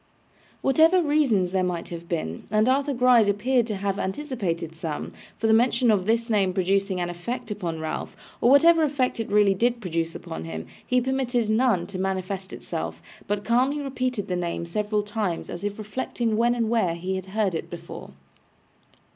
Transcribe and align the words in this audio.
Whatever 0.63 0.99
reasons 0.99 1.51
there 1.51 1.61
might 1.63 1.89
have 1.89 2.09
been 2.09 2.47
and 2.49 2.67
Arthur 2.67 2.91
Gride 2.95 3.29
appeared 3.29 3.67
to 3.67 3.75
have 3.75 3.99
anticipated 3.99 4.73
some 4.75 5.11
for 5.37 5.45
the 5.45 5.53
mention 5.53 5.91
of 5.91 6.07
this 6.07 6.27
name 6.27 6.53
producing 6.55 6.99
an 6.99 7.11
effect 7.11 7.51
upon 7.51 7.79
Ralph, 7.79 8.17
or 8.41 8.49
whatever 8.49 8.81
effect 8.81 9.19
it 9.19 9.29
really 9.29 9.53
did 9.53 9.79
produce 9.79 10.15
upon 10.15 10.45
him, 10.45 10.65
he 10.83 10.99
permitted 11.01 11.49
none 11.51 11.85
to 11.85 11.99
manifest 11.99 12.51
itself, 12.51 12.99
but 13.27 13.45
calmly 13.45 13.79
repeated 13.79 14.27
the 14.27 14.35
name 14.35 14.65
several 14.65 15.03
times, 15.03 15.51
as 15.51 15.63
if 15.63 15.77
reflecting 15.77 16.35
when 16.35 16.55
and 16.55 16.71
where 16.71 16.95
he 16.95 17.15
had 17.15 17.27
heard 17.27 17.53
it 17.53 17.69
before. 17.69 18.09